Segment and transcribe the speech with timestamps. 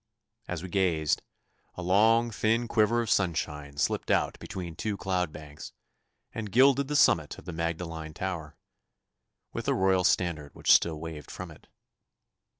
[0.47, 1.21] As we gazed,
[1.75, 5.73] a long thin quiver of sunshine slipped out between two cloud banks
[6.33, 8.57] and gilded the summit of the Magdalene tower,
[9.53, 11.67] with the Royal standard which still waved from it.